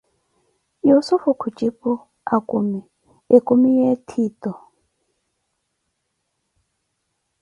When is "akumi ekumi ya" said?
2.35-3.85